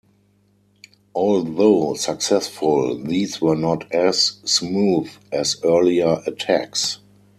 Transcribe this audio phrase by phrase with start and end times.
[1.13, 6.97] Although successful, these were not as smooth as earlier attacks.